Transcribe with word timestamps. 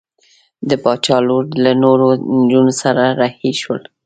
د 0.69 0.71
باچا 0.83 1.17
لور 1.27 1.43
له 1.63 1.71
نورو 1.83 2.07
نجونو 2.39 2.73
سره 2.81 3.03
رهي 3.21 3.51
شول. 3.61 3.81